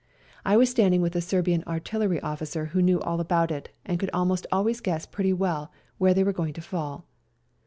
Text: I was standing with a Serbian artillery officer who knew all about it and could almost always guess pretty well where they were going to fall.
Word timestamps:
I 0.43 0.57
was 0.57 0.67
standing 0.67 1.01
with 1.03 1.15
a 1.15 1.21
Serbian 1.21 1.63
artillery 1.67 2.19
officer 2.21 2.65
who 2.73 2.81
knew 2.81 2.99
all 3.01 3.19
about 3.21 3.51
it 3.51 3.69
and 3.85 3.99
could 3.99 4.09
almost 4.11 4.47
always 4.51 4.81
guess 4.81 5.05
pretty 5.05 5.31
well 5.31 5.71
where 5.99 6.15
they 6.15 6.23
were 6.23 6.33
going 6.33 6.53
to 6.53 6.59
fall. 6.61 7.05